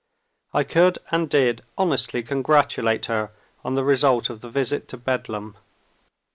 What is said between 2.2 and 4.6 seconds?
congratulate her on the result of the